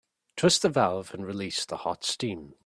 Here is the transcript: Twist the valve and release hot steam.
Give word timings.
Twist 0.35 0.63
the 0.63 0.69
valve 0.69 1.13
and 1.13 1.27
release 1.27 1.63
hot 1.69 2.03
steam. 2.03 2.55